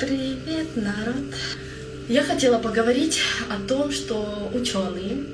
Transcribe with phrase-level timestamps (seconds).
[0.00, 1.24] Привет, народ!
[2.08, 5.24] Я хотела поговорить о том, что ученые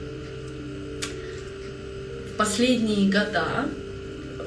[2.28, 3.70] в последние года,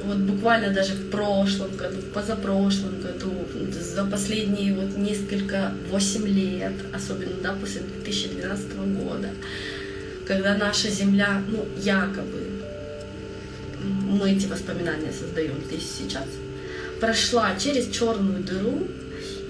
[0.03, 3.33] вот буквально даже в прошлом году, в позапрошлом году,
[3.71, 9.29] за последние вот несколько, 8 лет, особенно да, после 2012 года,
[10.27, 12.61] когда наша Земля, ну, якобы,
[13.81, 16.25] мы эти воспоминания создаем здесь сейчас,
[16.99, 18.87] прошла через черную дыру,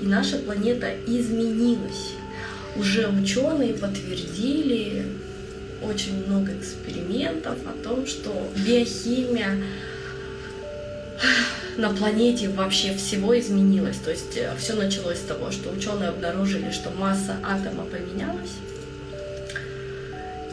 [0.03, 2.11] и наша планета изменилась.
[2.75, 5.05] Уже ученые подтвердили
[5.81, 9.57] очень много экспериментов о том, что биохимия
[11.77, 13.97] на планете вообще всего изменилась.
[13.97, 18.51] То есть э, все началось с того, что ученые обнаружили, что масса атома поменялась,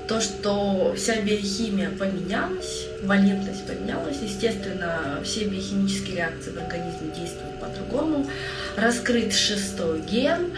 [0.06, 8.28] то, что вся биохимия поменялась, валентность поменялась, естественно, все биохимические реакции в организме действуют по-другому.
[8.76, 10.52] Раскрыт шестой ген,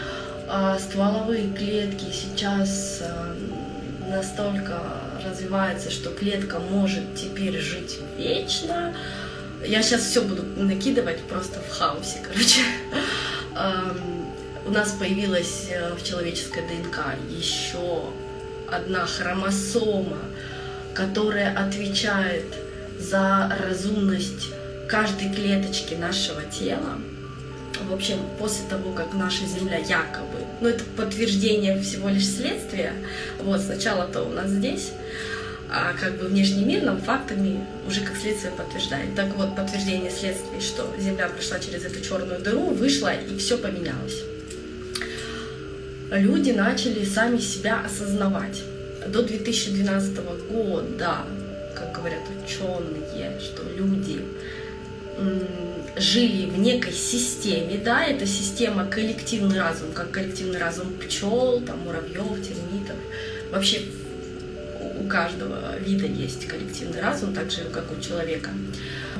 [0.49, 3.35] а стволовые клетки сейчас а,
[4.11, 4.81] настолько
[5.25, 8.95] развиваются, что клетка может теперь жить вечно.
[9.65, 12.61] Я сейчас все буду накидывать просто в хаосе, короче.
[14.65, 16.99] У нас появилась э, в человеческой ДНК
[17.29, 18.05] еще
[18.71, 20.19] одна хромосома,
[20.95, 22.45] которая отвечает
[22.99, 24.51] за разумность
[24.89, 26.99] каждой клеточки нашего тела.
[27.89, 32.93] В общем, после того, как наша Земля якобы, ну это подтверждение всего лишь следствия,
[33.41, 34.93] вот сначала-то у нас здесь,
[35.71, 39.15] а как бы внешний мир нам фактами уже как следствие подтверждает.
[39.17, 44.23] Так вот, подтверждение следствий, что Земля прошла через эту черную дыру, вышла и все поменялось
[46.19, 48.63] люди начали сами себя осознавать.
[49.09, 50.19] До 2012
[50.51, 51.19] года,
[51.75, 54.25] как говорят ученые, что люди
[55.97, 62.41] жили в некой системе, да, это система коллективный разум, как коллективный разум пчел, там, муравьев,
[62.41, 62.97] термитов.
[63.51, 63.83] Вообще
[64.99, 68.51] у каждого вида есть коллективный разум, так же, как у человека.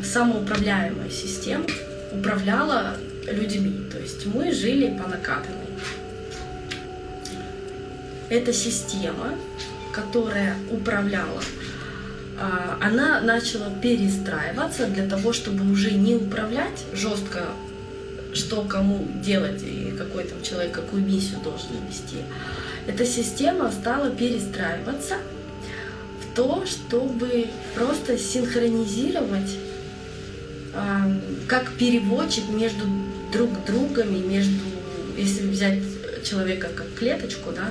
[0.03, 1.67] Самоуправляемая система
[2.13, 2.97] управляла
[3.31, 5.59] людьми, то есть мы жили по накатанной.
[8.31, 9.35] Эта система,
[9.93, 11.43] которая управляла,
[12.41, 17.45] а, она начала перестраиваться для того, чтобы уже не управлять жестко,
[18.33, 22.17] что кому делать и какой там человек какую миссию должен вести.
[22.87, 25.19] Эта система стала перестраиваться
[26.21, 29.57] в то, чтобы просто синхронизировать
[31.47, 32.87] как переводчик между
[33.31, 34.65] друг другами, между,
[35.19, 35.81] если взять
[36.25, 37.71] человека как клеточку, да,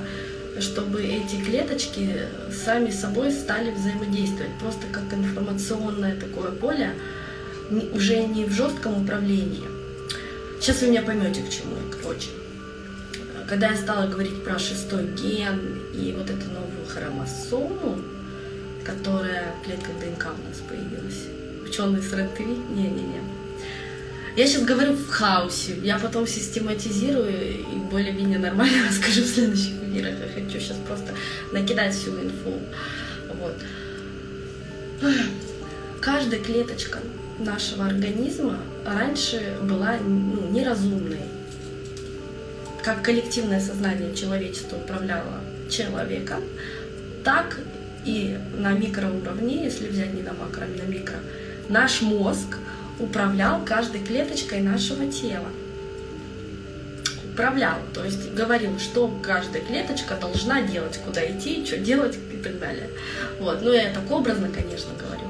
[0.62, 2.20] чтобы эти клеточки
[2.64, 6.94] сами собой стали взаимодействовать, просто как информационное такое поле,
[7.92, 9.64] уже не в жестком управлении.
[10.60, 12.28] Сейчас вы меня поймете, к чему я, короче.
[13.48, 17.98] Когда я стала говорить про шестой ген и вот эту новую хромосому,
[18.84, 21.26] которая в клетках ДНК у нас появилась,
[21.68, 23.20] ученые с РНТВ, не-не-не,
[24.36, 30.14] я сейчас говорю в хаосе, я потом систематизирую и более-менее нормально расскажу в следующих эфирах.
[30.20, 31.12] Я хочу сейчас просто
[31.52, 32.58] накидать всю инфу.
[33.34, 33.54] Вот.
[36.00, 37.00] Каждая клеточка
[37.38, 41.20] нашего организма раньше была ну, неразумной.
[42.82, 46.40] Как коллективное сознание человечества управляло человеком,
[47.22, 47.60] так
[48.04, 51.16] и на микроуровне, если взять не на макро, а на микро,
[51.68, 52.58] наш мозг
[53.02, 55.48] управлял каждой клеточкой нашего тела.
[57.32, 62.58] Управлял, то есть говорил, что каждая клеточка должна делать, куда идти, что делать и так
[62.58, 62.88] далее.
[63.40, 63.62] Вот.
[63.62, 65.26] Ну, я так образно, конечно, говорю.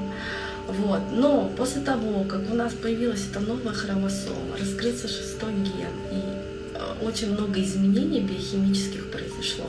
[0.66, 1.00] Вот.
[1.12, 6.22] Но после того, как у нас появилась эта новая хромосома, раскрылся шестой ген, и
[6.74, 9.66] э, очень много изменений биохимических произошло,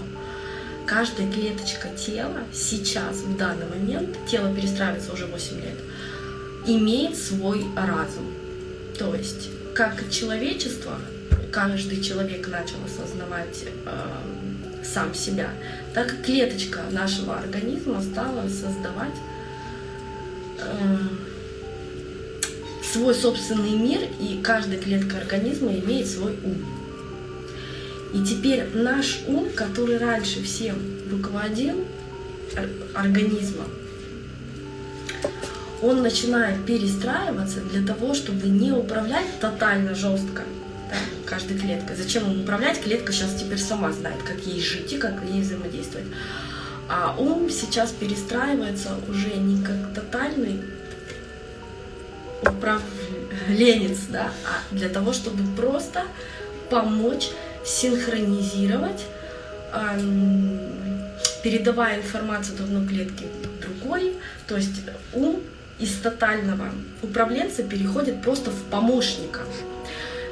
[0.87, 5.77] каждая клеточка тела сейчас, в данный момент, тело перестраивается уже 8 лет,
[6.65, 8.33] имеет свой разум.
[8.97, 10.97] То есть, как человечество,
[11.51, 15.49] каждый человек начал осознавать э, сам себя,
[15.93, 19.15] так и клеточка нашего организма стала создавать
[20.59, 20.97] э,
[22.93, 26.63] свой собственный мир, и каждая клетка организма имеет свой ум.
[28.13, 30.75] И теперь наш ум, который раньше всем
[31.09, 31.83] руководил
[32.93, 33.67] организмом,
[35.83, 40.43] он начинает перестраиваться для того, чтобы не управлять тотально жестко
[40.89, 40.95] да,
[41.25, 41.97] каждой клеткой.
[41.97, 42.81] Зачем ему управлять?
[42.81, 46.07] Клетка сейчас теперь сама знает, как ей жить и как ей взаимодействовать.
[46.89, 50.61] А ум сейчас перестраивается уже не как тотальный
[52.41, 56.03] управленец, да, а для того, чтобы просто
[56.69, 57.29] помочь
[57.65, 59.05] синхронизировать,
[61.43, 63.25] передавая информацию от одной клетки
[63.61, 64.13] другой.
[64.47, 64.81] То есть
[65.13, 65.41] ум
[65.79, 66.69] из тотального
[67.01, 69.41] управленца переходит просто в помощника.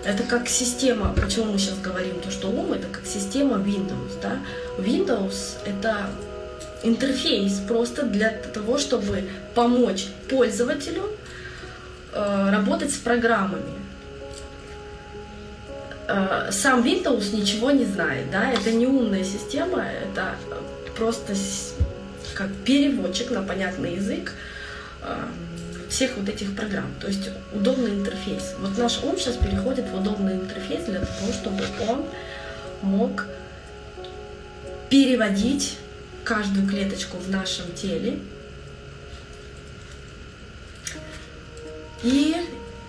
[0.03, 4.19] Это как система, почему мы сейчас говорим, то, что ум это как система Windows.
[4.21, 4.39] Да?
[4.77, 6.09] Windows это
[6.83, 9.23] интерфейс просто для того, чтобы
[9.53, 11.03] помочь пользователю
[12.13, 13.73] э, работать с программами.
[16.07, 20.35] Э, сам Windows ничего не знает, да, это не умная система, это
[20.97, 21.35] просто
[22.33, 24.50] как переводчик на понятный язык э,
[25.89, 26.93] всех вот этих программ.
[26.99, 28.55] То есть удобный интерфейс.
[28.59, 32.05] Вот наш ум сейчас переходит в удобный интерфейс для того, чтобы он
[32.81, 33.25] мог
[34.89, 35.77] переводить
[36.23, 38.19] каждую клеточку в нашем теле
[42.03, 42.35] и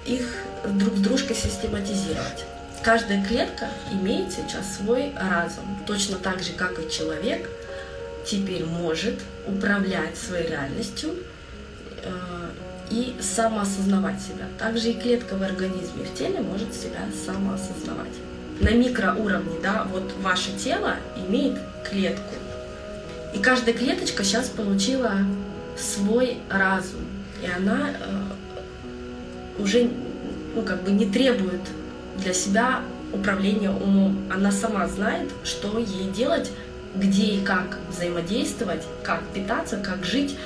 [0.07, 0.29] их
[0.65, 2.45] друг с дружкой систематизировать.
[2.83, 7.49] Каждая клетка имеет сейчас свой разум, точно так же, как и человек
[8.27, 11.42] теперь может управлять своей реальностью э,
[12.91, 14.45] и самоосознавать себя.
[14.59, 18.13] Также и клетка в организме в теле может себя самоосознавать.
[18.61, 21.59] На микроуровне, да, вот ваше тело имеет
[21.89, 22.35] клетку.
[23.35, 25.13] И каждая клеточка сейчас получила
[25.77, 27.01] свой разум.
[27.43, 28.23] И она э,
[29.59, 29.91] уже
[30.55, 31.63] ну, как бы не требует
[32.19, 32.83] для себя
[33.13, 34.19] управления умом.
[34.31, 36.51] Она сама знает, что ей делать,
[36.95, 40.37] где и как взаимодействовать, как питаться, как жить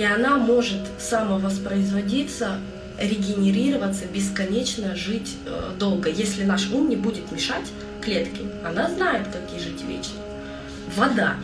[0.00, 2.58] и она может самовоспроизводиться,
[2.98, 6.08] регенерироваться, бесконечно жить э, долго.
[6.08, 7.66] Если наш ум не будет мешать
[8.00, 10.16] клетке, она знает, как ей жить вечно.
[10.96, 11.36] Вода.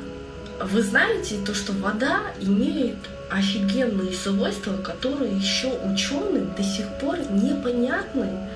[0.58, 2.96] Вы знаете то, что вода имеет
[3.30, 8.48] офигенные свойства, которые еще ученым до сих пор непонятны,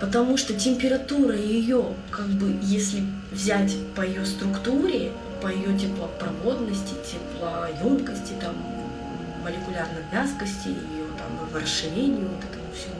[0.00, 3.02] потому что температура ее, как бы, если
[3.32, 5.10] взять по ее структуре,
[5.42, 8.54] по ее теплопроводности, теплоемкости, там,
[9.44, 12.96] молекулярной вязкости, ее там, расширению, вот этому всему,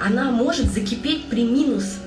[0.00, 1.98] она может закипеть при минус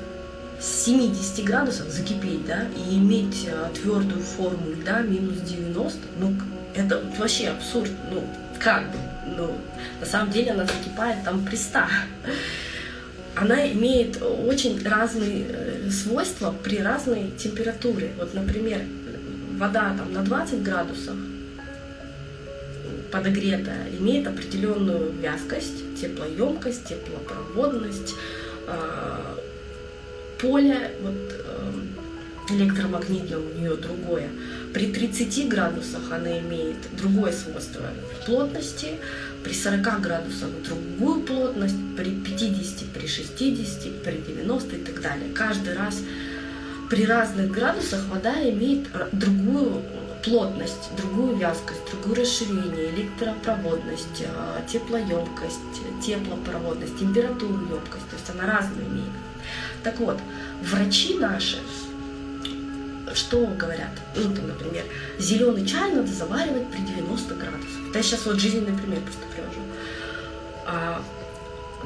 [0.61, 6.35] 70 градусов, закипеть, да, и иметь э, твердую форму льда минус 90, ну,
[6.75, 8.23] это вообще абсурд, ну,
[8.59, 8.97] как бы,
[9.37, 9.55] ну,
[9.99, 11.79] на самом деле она закипает там при 100.
[13.35, 18.11] Она имеет очень разные э, свойства при разной температуре.
[18.17, 18.81] Вот, например,
[19.57, 21.15] вода там на 20 градусов,
[23.11, 28.15] подогретая имеет определенную вязкость, теплоемкость, теплопроводность,
[28.67, 29.37] а,
[30.39, 34.29] поле вот, э, электромагнитное у нее другое.
[34.73, 37.81] При 30 градусах она имеет другое свойство
[38.25, 38.99] плотности,
[39.43, 45.31] при 40 градусах другую плотность, при 50, при 60, при 90 и так далее.
[45.33, 46.01] Каждый раз
[46.89, 49.83] при разных градусах вода имеет другую
[50.23, 55.59] плотность, другую вязкость, другое расширение, электропроводность, а, теплоемкость,
[56.05, 59.11] теплопроводность, температуру емкость, то есть она разную имеет.
[59.83, 60.19] Так вот,
[60.61, 61.57] врачи наши,
[63.13, 63.91] что говорят?
[64.15, 64.83] Ну, там, например,
[65.17, 67.89] зеленый чай надо заваривать при 90 градусах.
[67.89, 69.61] Это я сейчас вот жизненный пример просто привожу.
[70.65, 71.01] А,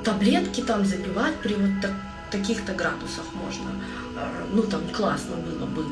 [0.04, 1.92] таблетки там запивать при вот так,
[2.32, 3.72] таких-то градусах можно.
[4.18, 5.86] А, ну, там классно было бы.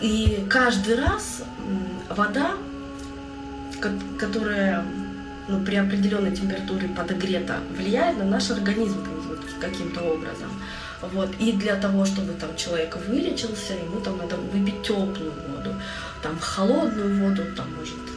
[0.00, 1.42] И каждый раз
[2.08, 2.52] вода,
[4.18, 4.84] которая
[5.48, 9.06] ну, при определенной температуре подогрета, влияет на наш организм
[9.60, 10.50] каким-то образом.
[11.12, 11.30] Вот.
[11.38, 15.74] И для того, чтобы там человек вылечился, ему там надо выпить теплую воду,
[16.22, 18.13] там холодную воду, там может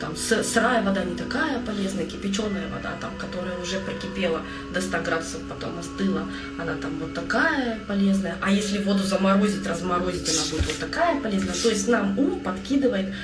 [0.00, 5.40] там сырая вода не такая полезная, кипяченая вода, там, которая уже прокипела до 100 градусов,
[5.48, 6.24] потом остыла,
[6.58, 8.36] она там вот такая полезная.
[8.40, 11.54] А если воду заморозить, разморозить, она будет вот такая полезная.
[11.54, 13.14] То есть нам ум подкидывает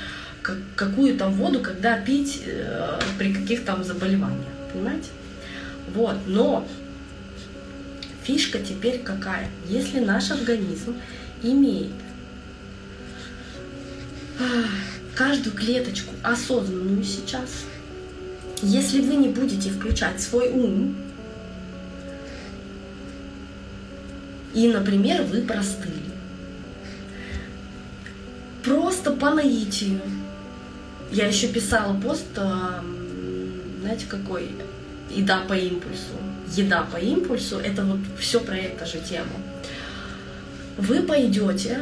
[0.42, 4.52] как, какую там воду, когда пить э, при каких там заболеваниях.
[4.72, 5.08] Понимаете?
[5.94, 6.16] Вот.
[6.26, 6.66] Но
[8.24, 9.48] фишка теперь какая?
[9.66, 10.96] Если наш организм
[11.42, 11.92] имеет
[15.14, 17.64] каждую клеточку осознанную сейчас.
[18.62, 20.96] Если вы не будете включать свой ум,
[24.54, 26.04] и, например, вы простыли,
[28.62, 30.00] просто по наитию.
[31.10, 32.82] Я еще писала пост, а,
[33.80, 34.50] знаете, какой?
[35.10, 36.14] Еда по импульсу.
[36.56, 39.32] Еда по импульсу– это вот все про эту же тему.
[40.76, 41.80] Вы пойдете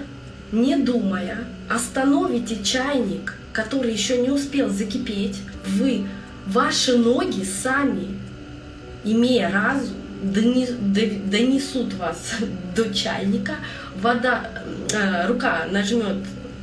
[0.52, 6.06] не думая, остановите чайник, который еще не успел закипеть, вы,
[6.46, 8.18] ваши ноги сами,
[9.04, 12.34] имея разум, донесут вас
[12.76, 13.56] до чайника,
[13.96, 14.50] вода,
[14.92, 16.18] э, рука нажмет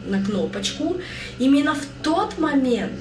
[0.07, 0.97] на кнопочку,
[1.39, 2.93] именно в тот момент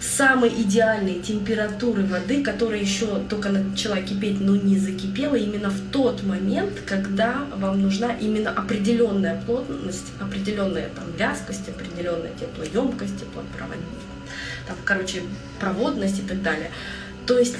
[0.00, 6.22] самой идеальной температуры воды, которая еще только начала кипеть, но не закипела, именно в тот
[6.22, 14.06] момент, когда вам нужна именно определенная плотность, определенная там вязкость, определенная теплоемкость, теплопроводность,
[14.66, 15.22] там, короче,
[15.58, 16.70] проводность и так далее.
[17.26, 17.56] То есть,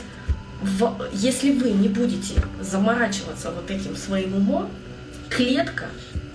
[0.62, 4.71] в, если вы не будете заморачиваться вот этим своим умом,
[5.28, 5.87] клетка,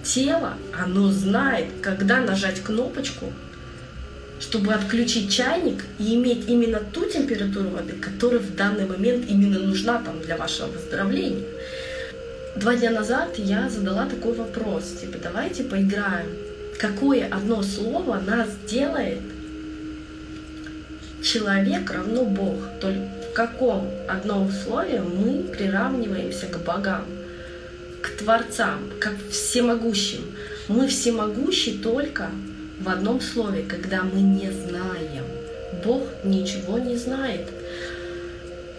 [0.04, 3.32] тело, оно знает, когда нажать кнопочку,
[4.44, 10.02] чтобы отключить чайник и иметь именно ту температуру воды, которая в данный момент именно нужна
[10.04, 11.46] там, для вашего выздоровления.
[12.58, 16.28] Два дня назад я задала такой вопрос, типа, давайте поиграем.
[16.78, 19.22] Какое одно слово нас делает
[21.24, 22.58] человек равно Бог?
[22.82, 27.06] Только в каком одном условии мы приравниваемся к богам,
[28.02, 30.26] к творцам, как всемогущим?
[30.68, 32.30] Мы всемогущи только
[32.84, 35.26] в одном слове, когда мы не знаем.
[35.84, 37.48] Бог ничего не знает.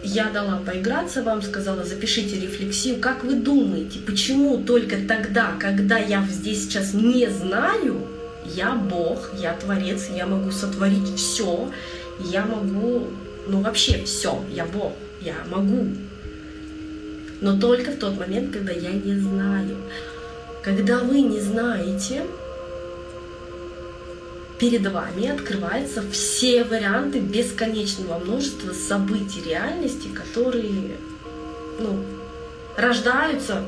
[0.02, 3.00] Я дала поиграться вам, сказала, запишите рефлексию.
[3.00, 8.06] Как вы думаете, почему только тогда, когда я здесь сейчас не знаю,
[8.44, 11.70] я Бог, я Творец, я могу сотворить все,
[12.20, 13.06] я могу,
[13.48, 14.92] ну вообще все, я Бог,
[15.22, 15.88] я могу.
[17.40, 19.76] Но только в тот момент, когда я не знаю.
[20.62, 22.22] Когда вы не знаете,
[24.58, 30.96] перед вами открываются все варианты бесконечного множества событий реальности, которые
[31.78, 32.04] ну,
[32.76, 33.64] рождаются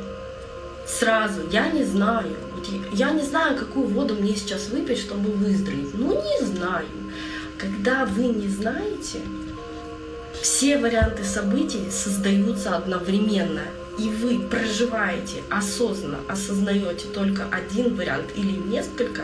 [0.87, 1.43] сразу.
[1.51, 2.37] Я не знаю.
[2.55, 5.95] Вот я не знаю, какую воду мне сейчас выпить, чтобы выздороветь.
[5.95, 6.87] Ну, не знаю.
[7.59, 9.21] Когда вы не знаете,
[10.41, 13.63] все варианты событий создаются одновременно.
[13.99, 19.23] И вы проживаете осознанно, осознаете только один вариант или несколько,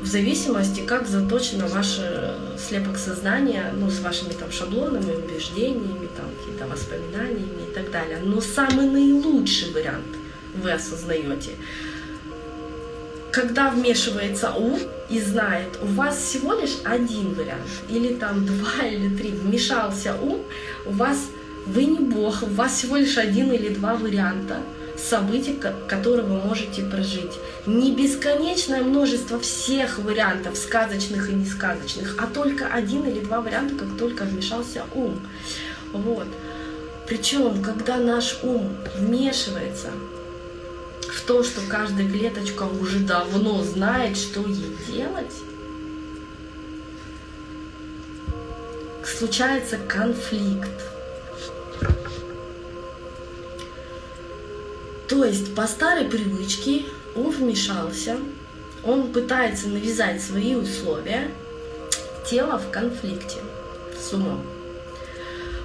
[0.00, 6.66] в зависимости, как заточено ваше слепок сознания, ну, с вашими там шаблонами, убеждениями, там, какими-то
[6.66, 8.18] воспоминаниями и так далее.
[8.24, 10.06] Но самый наилучший вариант
[10.54, 11.50] вы осознаете.
[13.30, 14.80] Когда вмешивается ум
[15.10, 20.42] и знает, у вас всего лишь один вариант, или там два или три, вмешался ум,
[20.86, 21.28] у вас
[21.66, 24.60] вы не Бог, у вас всего лишь один или два варианта–
[25.00, 27.32] событий, которые вы можете прожить.
[27.66, 33.96] Не бесконечное множество всех вариантов, сказочных и несказочных, а только один или два варианта, как
[33.98, 35.20] только вмешался ум.
[35.92, 36.28] Вот.
[37.06, 39.90] Причем, когда наш ум вмешивается
[41.02, 45.32] в то, что каждая клеточка уже давно знает, что ей делать,
[49.04, 50.89] случается конфликт
[55.10, 56.84] То есть по старой привычке
[57.16, 58.16] он вмешался,
[58.84, 61.32] он пытается навязать свои условия,
[62.30, 63.38] тело в конфликте
[64.00, 64.40] с умом.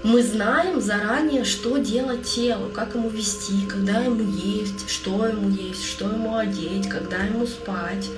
[0.04, 5.86] Мы знаем заранее, что делать телу, как ему вести, когда ему есть, что ему есть,
[5.86, 8.10] что ему одеть, когда ему спать,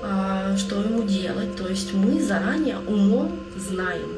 [0.00, 1.56] а, что ему делать.
[1.56, 4.12] То есть мы заранее умом знаем.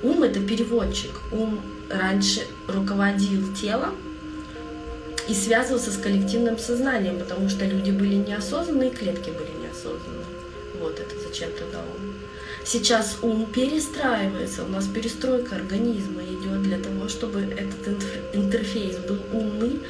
[0.00, 1.10] Ум это переводчик.
[1.32, 3.94] Ум раньше руководил телом,
[5.28, 10.26] и связывался с коллективным сознанием, потому что люди были неосознанные, клетки были неосознанные.
[10.80, 11.94] Вот это зачем-то дало.
[12.64, 18.02] Сейчас ум перестраивается, у нас перестройка организма идет для того, чтобы этот
[18.32, 19.80] интерфейс был умный,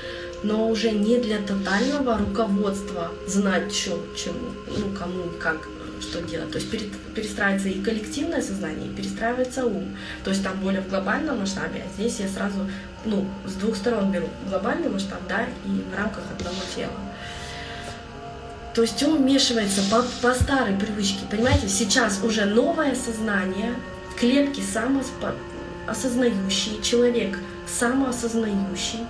[0.43, 5.69] но уже не для тотального руководства знать, чем, чему, ну, кому, как,
[6.01, 6.51] что делать.
[6.51, 6.71] То есть
[7.15, 9.97] перестраивается и коллективное сознание, и перестраивается ум.
[10.25, 12.69] То есть там более в глобальном масштабе, а здесь я сразу
[13.05, 16.91] ну, с двух сторон беру глобальный масштаб, да, и в рамках одного тела.
[18.75, 21.21] То есть он вмешивается по, по старой привычке.
[21.31, 23.75] Понимаете, сейчас уже новое сознание,
[24.19, 29.07] клетки самоосознающие, человек самоосознающий.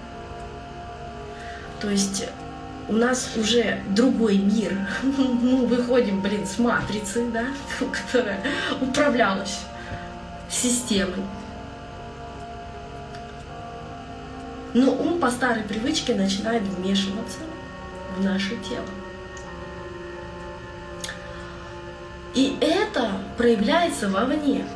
[1.80, 2.26] То есть
[2.88, 4.76] у нас уже другой мир.
[5.02, 7.46] Мы выходим, блин, с матрицы, да,
[7.92, 8.42] которая
[8.80, 9.60] управлялась
[10.50, 11.24] системой.
[14.74, 17.38] Но ум по старой привычке начинает вмешиваться
[18.16, 18.84] в наше тело.
[22.34, 24.66] И это проявляется вовне.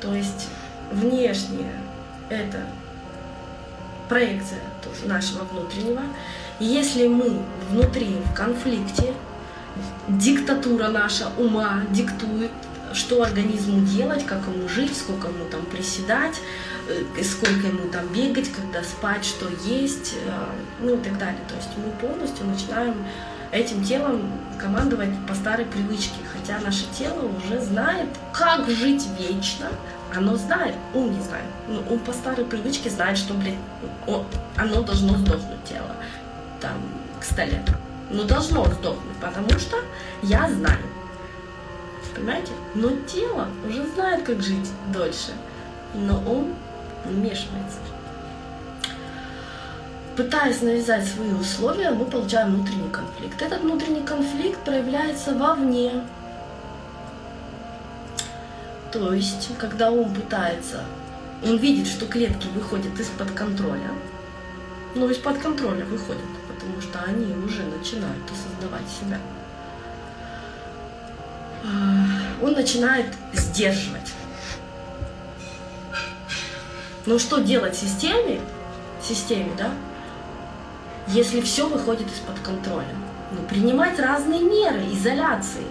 [0.00, 0.48] То есть
[0.92, 1.72] внешнее–
[2.28, 2.66] это
[4.08, 4.60] проекция
[5.06, 6.02] нашего внутреннего.
[6.60, 7.40] Если мы
[7.70, 9.14] внутри в конфликте,
[10.08, 12.50] диктатура наша ума диктует
[12.94, 16.36] что организму делать, как ему жить, сколько ему там приседать,
[16.88, 20.30] э, сколько ему там бегать, когда спать, что есть, э,
[20.80, 21.40] ну и так далее.
[21.48, 22.94] То есть мы полностью начинаем
[23.52, 24.22] этим телом
[24.58, 29.68] командовать по старой привычке, хотя наше тело уже знает, как жить вечно,
[30.14, 31.44] оно знает, ум не знает.
[31.68, 33.56] Ну, ум по старой привычке знает, что, блин,
[34.56, 35.94] оно должно сдохнуть тело
[36.60, 36.78] там
[37.20, 37.62] к столе.
[38.10, 39.76] Но должно сдохнуть, потому что
[40.22, 40.78] я знаю.
[42.18, 42.52] Понимаете?
[42.74, 45.32] Но тело уже знает, как жить дольше.
[45.94, 46.54] Но ум
[47.04, 47.78] вмешивается.
[50.16, 53.40] Пытаясь навязать свои условия, мы получаем внутренний конфликт.
[53.40, 56.02] Этот внутренний конфликт проявляется вовне,
[58.92, 60.82] то есть, когда ум пытается,
[61.44, 63.90] он видит, что клетки выходят из-под контроля,
[64.94, 69.18] но из-под контроля выходят, потому что они уже начинают осознавать себя.
[72.42, 74.12] Он начинает сдерживать.
[77.06, 78.40] Но что делать системе,
[79.02, 79.70] системе, да,
[81.08, 82.94] если все выходит из-под контроля?
[83.32, 85.66] Ну, принимать разные меры изоляции.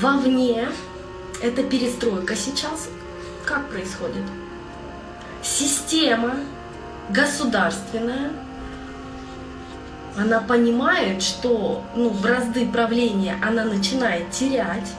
[0.00, 0.68] Вовне
[1.42, 2.88] это перестройка сейчас.
[3.44, 4.24] Как происходит?
[5.42, 6.36] Система
[7.10, 8.30] государственная,
[10.16, 14.92] она понимает, что ну, бразды правления она начинает терять.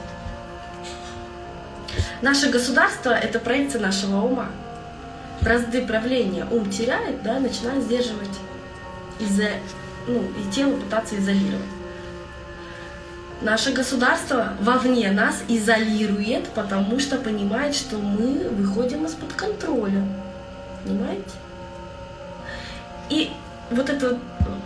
[2.22, 4.48] Наше государство– это проекция нашего ума.
[5.40, 8.38] Бразды правления ум теряет, да, начинает сдерживать
[9.18, 9.48] из-за,
[10.06, 11.62] ну, и тело пытаться изолировать.
[13.42, 20.06] Наше государство вовне нас изолирует, потому что понимает, что мы выходим из-под контроля.
[20.84, 21.30] Понимаете?
[23.10, 23.30] И
[23.70, 24.16] вот этот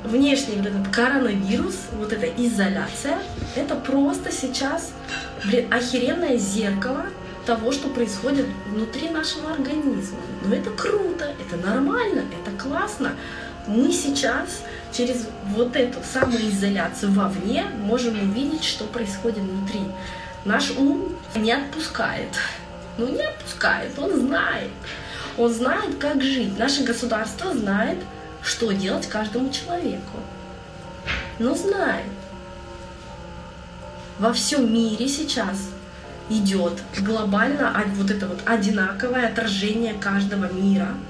[0.04, 3.18] внешний вот этот коронавирус, вот эта изоляция,
[3.56, 4.92] это просто сейчас,
[5.44, 7.06] блин, охеренное зеркало
[7.46, 10.18] того, что происходит внутри нашего организма.
[10.44, 13.12] Но это круто, это нормально, это классно.
[13.66, 19.80] Мы сейчас через вот эту самоизоляцию вовне можем увидеть, что происходит внутри.
[20.44, 22.28] Наш ум не отпускает.
[22.98, 24.70] Ну не отпускает, он знает.
[25.38, 26.58] Он знает, как жить.
[26.58, 27.98] Наше государство знает,
[28.42, 30.18] что делать каждому человеку.
[31.38, 32.06] Но знает.
[34.18, 35.70] Во всем мире сейчас
[36.28, 40.88] идет глобально вот это вот одинаковое отражение каждого мира–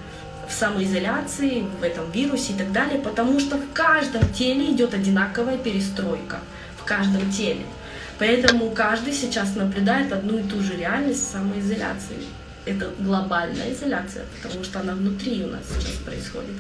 [0.50, 5.56] в самоизоляции, в этом вирусе и так далее, потому что в каждом теле идет одинаковая
[5.56, 6.40] перестройка,
[6.76, 7.64] в каждом теле.
[8.18, 12.18] Поэтому каждый сейчас наблюдает одну и ту же реальность самоизоляции.
[12.66, 16.56] Это глобальная изоляция, потому что она внутри у нас сейчас происходит.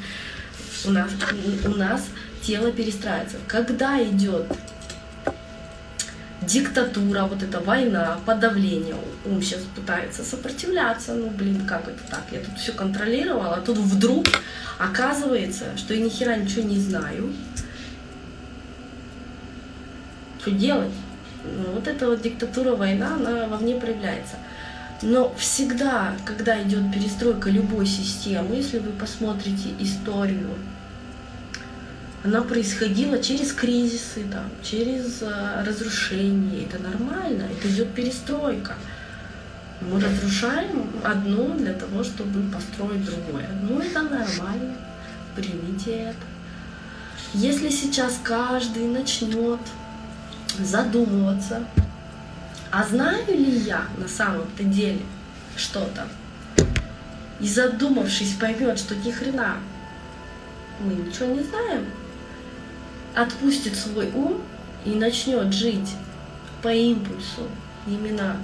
[0.86, 1.10] У нас,
[1.64, 2.06] у нас
[2.42, 3.36] тело перестраивается.
[3.46, 4.46] Когда идет
[6.42, 8.96] диктатура, вот эта война, подавление.
[9.24, 11.14] Ум сейчас пытается сопротивляться.
[11.14, 12.24] Ну, блин, как это так?
[12.32, 14.26] Я тут все контролировала, а тут вдруг
[14.78, 17.32] оказывается, что я ни хера ничего не знаю.
[20.40, 20.92] Что делать?
[21.44, 24.36] Ну, вот эта вот диктатура, война, она вовне проявляется.
[25.02, 30.50] Но всегда, когда идет перестройка любой системы, если вы посмотрите историю
[32.22, 36.66] она происходила через кризисы, там, через э, разрушение.
[36.66, 38.74] Это нормально, это идет перестройка.
[39.80, 43.48] Мы разрушаем одно для того, чтобы построить другое.
[43.62, 44.76] Ну, это нормально.
[45.34, 46.26] Примите это.
[47.32, 49.60] Если сейчас каждый начнет
[50.58, 51.64] задумываться,
[52.70, 55.00] а знаю ли я на самом-то деле
[55.56, 56.06] что-то,
[57.40, 59.56] и задумавшись поймет, что ни хрена
[60.80, 61.86] мы ничего не знаем,
[63.14, 64.40] отпустит свой ум
[64.84, 65.90] и начнет жить
[66.62, 67.48] по импульсу
[67.86, 68.36] именно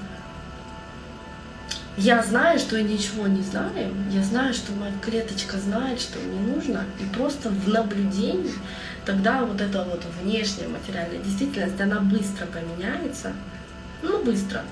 [1.98, 6.54] я знаю, что я ничего не знаю, я знаю, что моя клеточка знает, что мне
[6.54, 8.52] нужно, и просто в наблюдении
[9.06, 13.32] тогда вот эта вот внешняя материальная действительность, она быстро поменяется,
[14.02, 14.62] ну быстро,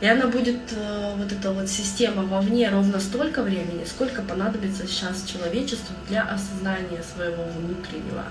[0.00, 5.24] и она будет, э, вот эта вот система вовне ровно столько времени, сколько понадобится сейчас
[5.24, 8.24] человечеству для осознания своего внутреннего.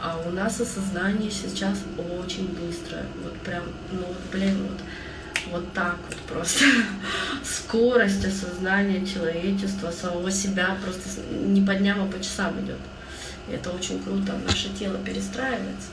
[0.00, 1.78] А у нас осознание сейчас
[2.16, 3.04] очень быстрое.
[3.24, 6.64] Вот прям, ну блин, вот, вот так вот просто.
[7.44, 12.78] Скорость осознания человечества, самого себя просто не по дням, а по часам идет.
[13.48, 14.38] И это очень круто.
[14.46, 15.90] Наше тело перестраивается.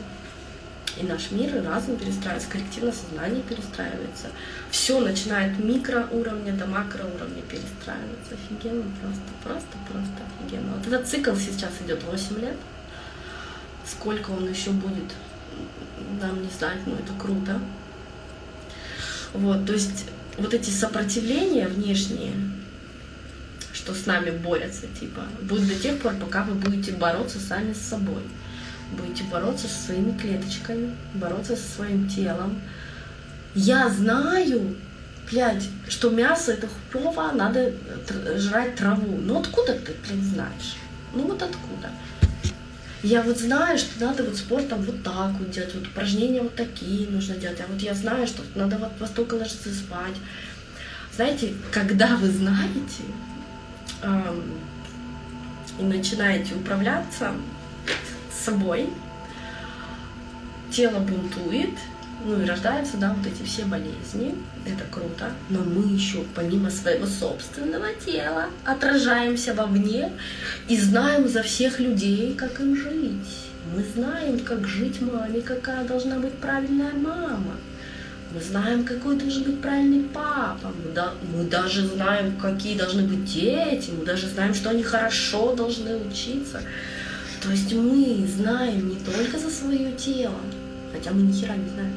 [0.99, 4.27] И наш мир и разум перестраивается, коллективное сознание перестраивается.
[4.71, 8.33] Все начинает микроуровня до макроуровня перестраиваться.
[8.33, 10.73] Офигенно просто, просто, просто офигенно.
[10.75, 12.55] Вот этот цикл сейчас идет 8 лет.
[13.85, 15.11] Сколько он еще будет,
[16.19, 17.59] нам не знать, но это круто.
[19.33, 20.05] Вот, то есть
[20.37, 22.33] вот эти сопротивления внешние,
[23.71, 27.81] что с нами борются, типа, будут до тех пор, пока вы будете бороться сами с
[27.81, 28.23] собой.
[28.91, 32.61] Будете бороться со своими клеточками, бороться со своим телом.
[33.53, 34.75] Я знаю,
[35.29, 37.73] блядь, что мясо это хуево, надо
[38.37, 39.17] жрать траву.
[39.17, 40.77] Ну откуда ты, блядь, знаешь?
[41.13, 41.89] Ну вот откуда?
[43.03, 47.07] Я вот знаю, что надо вот спортом вот так вот делать, вот упражнения вот такие
[47.07, 50.15] нужно делать, а вот я знаю, что надо вот во столько ложиться спать.
[51.15, 53.03] Знаете, когда вы знаете
[54.01, 54.43] эм,
[55.79, 57.31] и начинаете управляться
[58.37, 58.89] собой,
[60.71, 61.71] тело бунтует,
[62.25, 64.35] ну и рождаются, да, вот эти все болезни.
[64.65, 65.31] Это круто.
[65.49, 70.11] Но мы еще помимо своего собственного тела отражаемся вовне
[70.67, 73.47] и знаем за всех людей, как им жить.
[73.73, 77.55] Мы знаем, как жить маме, какая должна быть правильная мама.
[78.33, 80.73] Мы знаем, какой должен быть правильный папа.
[80.83, 83.91] Мы, да, мы даже знаем, какие должны быть дети.
[83.97, 86.61] Мы даже знаем, что они хорошо должны учиться.
[87.47, 90.35] То есть мы знаем не только за свое тело,
[90.91, 91.93] хотя мы ни хера не знаем.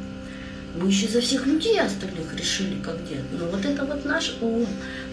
[0.77, 3.25] Мы еще за всех людей остальных решили, как делать.
[3.37, 4.65] Но вот это вот наш ум.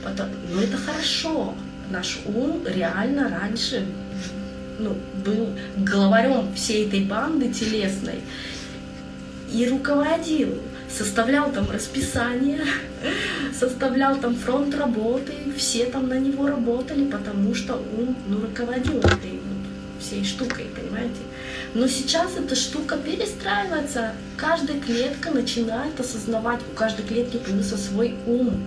[0.04, 1.56] Потом, ну это хорошо.
[1.90, 3.84] Наш ум реально раньше
[4.78, 4.96] ну,
[5.26, 8.22] был главарем всей этой банды телесной
[9.52, 12.62] и руководил, составлял там расписание,
[13.60, 19.47] составлял там фронт работы, все там на него работали, потому что ум ну, руководил этой
[20.08, 21.20] всей штукой, понимаете?
[21.74, 24.14] Но сейчас эта штука перестраивается.
[24.38, 28.64] Каждая клетка начинает осознавать, у каждой клетки появился свой ум.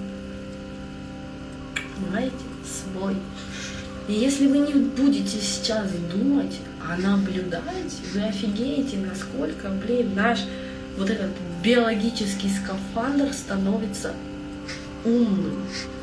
[1.97, 2.37] Понимаете?
[2.65, 3.17] Свой.
[4.09, 10.41] И если вы не будете сейчас думать, а наблюдать, вы офигеете, насколько, блин, наш
[10.97, 11.31] вот этот
[11.63, 14.13] биологический скафандр становится
[15.05, 15.63] умным.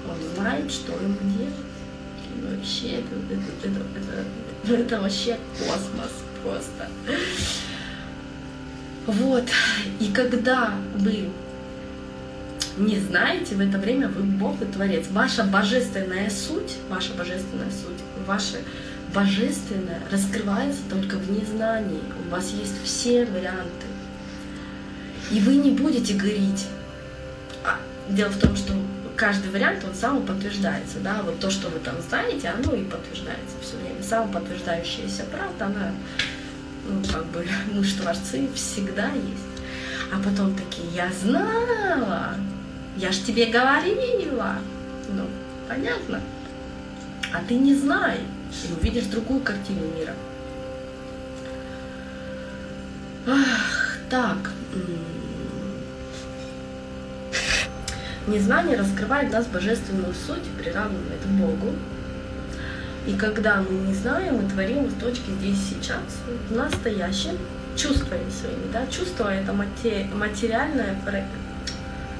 [0.09, 2.55] Он знает, что ему делать.
[2.55, 4.25] вообще, это, это, это, это
[4.63, 6.11] это вообще космос
[6.43, 6.89] просто.
[9.05, 9.43] Вот.
[9.99, 11.29] И когда вы
[12.77, 15.07] не знаете, в это время вы Бог и Творец.
[15.09, 18.57] Ваша божественная суть, ваша божественная суть, ваше
[19.13, 22.01] божественное раскрывается только в незнании.
[22.25, 23.87] У вас есть все варианты.
[25.31, 26.67] И вы не будете говорить.
[27.63, 28.73] А, дело в том, что
[29.17, 33.75] каждый вариант, он самоподтверждается, да, вот то, что вы там знаете, оно и подтверждается все
[33.77, 34.01] время.
[34.01, 35.91] Самоподтверждающаяся правда, она,
[36.87, 39.43] ну, как бы, мы что, творцы всегда есть.
[40.13, 42.35] А потом такие, я знала,
[42.95, 44.55] я ж тебе говорила.
[45.09, 45.25] Ну,
[45.67, 46.21] понятно.
[47.33, 50.13] А ты не знай, и увидишь другую картину мира.
[53.27, 54.37] Ах, так.
[58.27, 61.73] Незнание раскрывает нас божественную суть приравнивает к Богу.
[63.05, 66.01] И когда мы не знаем, мы творим из точки здесь сейчас,
[66.49, 67.37] в настоящем,
[67.77, 68.71] чувствами своими.
[68.73, 68.85] Да?
[68.87, 70.97] Чувство это материальное,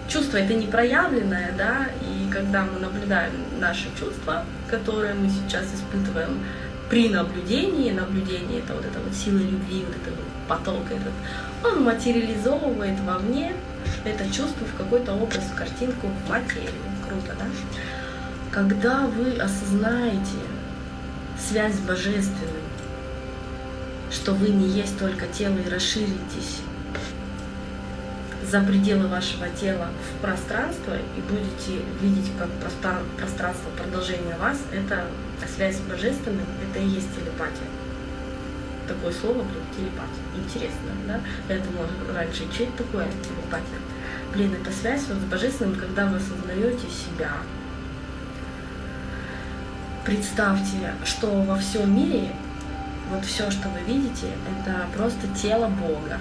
[0.07, 6.39] чувство это непроявленное, да, и когда мы наблюдаем наши чувства, которые мы сейчас испытываем
[6.89, 11.13] при наблюдении, наблюдение это вот эта вот сила любви, вот этот вот поток этот,
[11.63, 13.53] он материализовывает вовне
[14.03, 16.71] это чувство в какой-то образ, в картинку, в материю.
[17.07, 17.45] Круто, да?
[18.51, 20.39] Когда вы осознаете
[21.37, 22.63] связь с Божественным,
[24.11, 26.61] что вы не есть только тело и расширитесь
[28.49, 32.49] за пределы вашего тела в пространство и будете видеть как
[33.17, 35.05] пространство продолжения вас, это
[35.53, 37.67] связь с Божественным, это и есть телепатия.
[38.87, 40.23] Такое слово, блин, телепатия.
[40.35, 41.55] Интересно, да?
[41.55, 43.79] Думала раньше, что это такое телепатия?
[44.33, 47.31] Блин, это связь вот с Божественным, когда вы осознаете себя.
[50.05, 52.31] Представьте, что во всем мире,
[53.11, 54.27] вот все, что вы видите,
[54.59, 56.19] это просто тело Бога.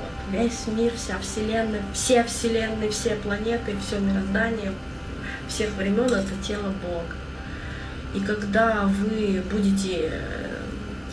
[0.00, 4.72] Вот, весь мир, вся Вселенная, все Вселенные, все планеты, все мироздание
[5.48, 7.14] всех времен это тело Бога.
[8.14, 10.20] И когда вы будете...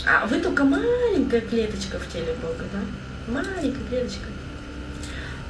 [0.05, 3.31] А вы только маленькая клеточка в теле Бога, да?
[3.31, 4.25] Маленькая клеточка.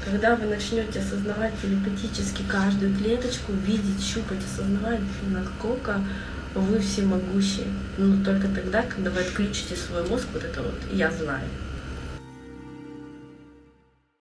[0.04, 6.02] Когда вы начнете осознавать телепатически каждую клеточку, видеть, щупать, осознавать, насколько
[6.54, 7.68] вы всемогущие.
[7.98, 11.48] Но только тогда, когда вы отключите свой мозг, вот это вот «я знаю»,